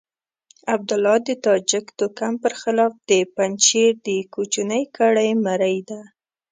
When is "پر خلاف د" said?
2.43-3.11